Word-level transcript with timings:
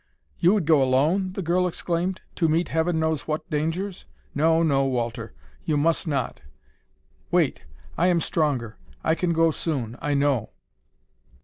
"You 0.39 0.55
would 0.55 0.65
go 0.65 0.81
alone?" 0.81 1.33
the 1.33 1.43
girl 1.43 1.67
exclaimed. 1.67 2.21
"To 2.37 2.49
meet 2.49 2.69
heaven 2.69 2.99
knows 2.99 3.27
what 3.27 3.47
dangers? 3.51 4.05
No, 4.33 4.63
no, 4.63 4.83
Walter; 4.83 5.31
you 5.63 5.77
must 5.77 6.07
not! 6.07 6.41
Wait; 7.29 7.61
I 7.99 8.07
am 8.07 8.19
stronger; 8.19 8.77
I 9.03 9.13
can 9.13 9.31
go 9.31 9.51
soon, 9.51 9.95
I 10.01 10.15
know." 10.15 10.53